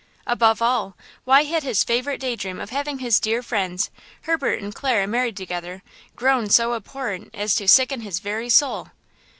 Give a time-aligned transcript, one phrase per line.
[0.25, 3.91] Above all, why had his favorite day dream of having his dear friends,
[4.23, 5.83] Herbert and Clara married together,
[6.15, 8.89] grown so abhorrent as to sicken his very soul?